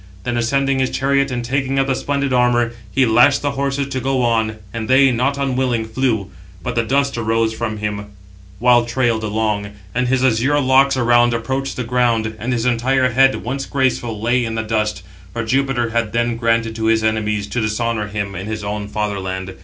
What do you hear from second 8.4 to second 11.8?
while trailed along, and his azure locks around approached